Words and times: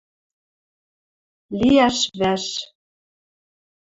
Лиӓш 1.59 1.97
вӓш 2.19 2.45